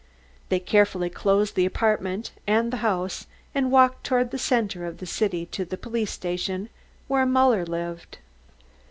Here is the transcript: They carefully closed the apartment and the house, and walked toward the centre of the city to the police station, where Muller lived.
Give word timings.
They 0.49 0.59
carefully 0.59 1.11
closed 1.11 1.53
the 1.55 1.67
apartment 1.67 2.31
and 2.47 2.73
the 2.73 2.77
house, 2.77 3.27
and 3.53 3.71
walked 3.71 4.03
toward 4.03 4.31
the 4.31 4.39
centre 4.39 4.83
of 4.87 4.97
the 4.97 5.05
city 5.05 5.45
to 5.51 5.63
the 5.63 5.77
police 5.77 6.09
station, 6.09 6.69
where 7.07 7.23
Muller 7.23 7.67
lived. 7.67 8.17